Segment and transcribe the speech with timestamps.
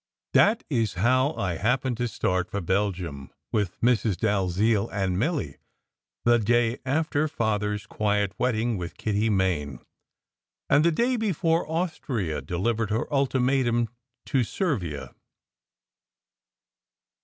[0.33, 4.17] That is how I happened to start for Belgium with Mrs.
[4.17, 5.57] Dalziel and Milly,
[6.25, 9.77] the day after Father s quiet wedding with Kitty Main,
[10.71, 13.89] and the day before Austria delivered her ultimatum
[14.25, 15.13] to Servia.